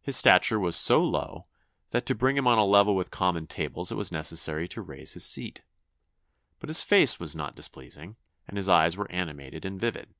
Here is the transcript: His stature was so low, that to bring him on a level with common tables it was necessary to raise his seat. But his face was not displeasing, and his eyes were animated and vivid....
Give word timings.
His 0.00 0.16
stature 0.16 0.58
was 0.58 0.74
so 0.74 0.98
low, 0.98 1.46
that 1.90 2.04
to 2.06 2.16
bring 2.16 2.36
him 2.36 2.48
on 2.48 2.58
a 2.58 2.64
level 2.64 2.96
with 2.96 3.12
common 3.12 3.46
tables 3.46 3.92
it 3.92 3.94
was 3.94 4.10
necessary 4.10 4.66
to 4.66 4.82
raise 4.82 5.12
his 5.12 5.24
seat. 5.24 5.62
But 6.58 6.66
his 6.68 6.82
face 6.82 7.20
was 7.20 7.36
not 7.36 7.54
displeasing, 7.54 8.16
and 8.48 8.56
his 8.56 8.68
eyes 8.68 8.96
were 8.96 9.08
animated 9.08 9.64
and 9.64 9.78
vivid.... 9.78 10.16